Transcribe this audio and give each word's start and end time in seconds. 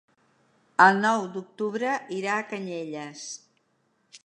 El 0.85 1.01
nou 1.01 1.25
d'octubre 1.35 1.93
irà 2.21 2.39
a 2.39 2.47
Canyelles. 2.55 3.29